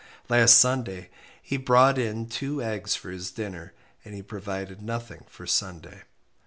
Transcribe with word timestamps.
Last 0.29 0.59
Saturday 0.59 1.11
he 1.43 1.57
brought 1.57 1.99
in 1.99 2.25
two 2.27 2.59
eggs 2.59 2.95
for 2.95 3.11
his 3.11 3.29
dinner, 3.29 3.73
and 4.03 4.15
he 4.15 4.23
provided 4.23 4.81
nothing 4.81 5.25
for 5.29 5.45
Sunday. 5.45 6.01